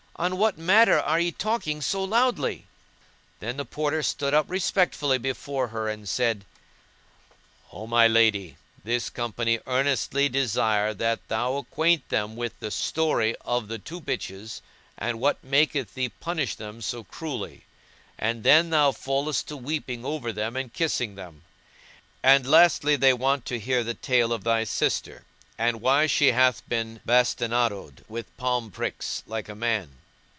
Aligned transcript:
on 0.17 0.37
what 0.37 0.55
matter 0.55 0.99
are 0.99 1.19
ye 1.19 1.31
talking 1.31 1.81
so 1.81 2.03
loudly?" 2.03 2.67
Then 3.39 3.57
the 3.57 3.65
Porter 3.65 4.03
stood 4.03 4.35
up 4.35 4.45
respectfully 4.51 5.17
before 5.17 5.69
her 5.69 5.89
and 5.89 6.07
said, 6.07 6.45
"O 7.71 7.87
my 7.87 8.07
lady, 8.07 8.55
this 8.83 9.09
company 9.09 9.57
earnestly 9.65 10.29
desire 10.29 10.93
that 10.93 11.27
thou 11.27 11.55
acquaint 11.57 12.07
them 12.09 12.35
with 12.35 12.53
the 12.59 12.69
story 12.69 13.35
of 13.41 13.67
the 13.67 13.79
two 13.79 13.99
bitches 13.99 14.61
and 14.95 15.19
what 15.19 15.43
maketh 15.43 15.95
thee 15.95 16.09
punish 16.09 16.53
them 16.53 16.83
so 16.83 17.03
cruelly; 17.03 17.63
and 18.19 18.43
then 18.43 18.69
thou 18.69 18.91
fallest 18.91 19.47
to 19.47 19.57
weeping 19.57 20.05
over 20.05 20.31
them 20.31 20.55
and 20.55 20.71
kissing 20.71 21.15
them; 21.15 21.41
and 22.21 22.45
lastly 22.45 22.95
they 22.95 23.13
want 23.13 23.43
to 23.47 23.57
hear 23.57 23.83
the 23.83 23.95
tale 23.95 24.31
of 24.31 24.43
thy 24.43 24.63
sister 24.65 25.25
and 25.57 25.81
why 25.81 26.05
she 26.05 26.27
hath 26.27 26.61
been 26.69 27.01
bastinado'd 27.07 28.05
with 28.07 28.35
palm 28.37 28.71
sticks 28.71 29.23
like 29.25 29.49
a 29.49 29.55
man. 29.55 29.97